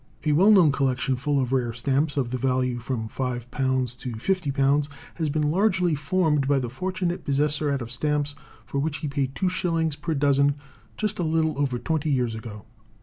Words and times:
A 0.25 0.31
well 0.31 0.49
known 0.49 0.71
collection, 0.71 1.15
full 1.15 1.39
of 1.39 1.51
rare 1.51 1.71
stamps 1.73 2.17
of 2.17 2.31
the 2.31 2.37
value 2.39 2.77
of 2.77 2.81
from 2.83 3.07
£5 3.07 3.97
to 3.99 4.11
£50, 4.13 4.89
has 5.13 5.29
been 5.29 5.51
largely 5.51 5.93
formed 5.93 6.47
by 6.47 6.57
the 6.57 6.71
fortunate 6.71 7.23
possessor 7.23 7.69
out 7.69 7.83
of 7.83 7.91
stamps 7.91 8.33
for 8.65 8.79
which 8.79 8.97
he 9.05 9.07
paid 9.07 9.35
2s. 9.35 10.01
per 10.01 10.15
dozen 10.15 10.55
just 10.97 11.19
a 11.19 11.23
little 11.23 11.55
over 11.59 11.77
twenty 11.77 12.09
years 12.09 12.33
ago. 12.33 12.65